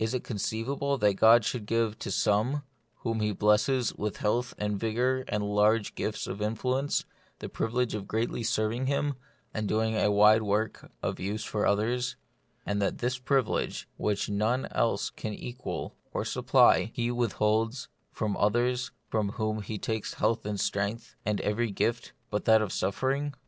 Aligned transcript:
Is 0.00 0.12
it 0.12 0.24
conceivable 0.24 0.98
that 0.98 1.14
God 1.14 1.44
should 1.44 1.64
give 1.64 2.00
to 2.00 2.10
some, 2.10 2.64
whom 3.02 3.20
He 3.20 3.30
blesses 3.30 3.94
with 3.94 4.16
health 4.16 4.52
and 4.58 4.76
vigour 4.76 5.22
and 5.28 5.44
large 5.44 5.94
gifts 5.94 6.26
of 6.26 6.42
influence, 6.42 7.04
the 7.38 7.48
privilege 7.48 7.94
of 7.94 8.08
greatly 8.08 8.42
serving 8.42 8.86
Him, 8.86 9.14
of 9.54 9.66
doing 9.68 9.94
a 9.96 10.10
wide 10.10 10.42
work 10.42 10.90
of 11.00 11.20
use 11.20 11.44
for 11.44 11.64
others; 11.64 12.16
and 12.66 12.82
that 12.82 12.98
this 12.98 13.20
privilege, 13.20 13.86
which 13.96 14.28
none 14.28 14.66
else 14.72 15.10
can 15.10 15.32
equal 15.32 15.94
or 16.12 16.24
sup 16.24 16.48
ply, 16.48 16.90
He 16.92 17.12
withholds 17.12 17.86
from 18.10 18.36
others 18.36 18.90
from 19.06 19.28
whom 19.34 19.62
He 19.62 19.78
takes 19.78 20.14
health 20.14 20.44
and 20.44 20.58
strength, 20.58 21.14
and 21.24 21.40
every 21.42 21.70
gift 21.70 22.14
but 22.30 22.46
that 22.46 22.62
of 22.62 22.72
suffering 22.72 23.32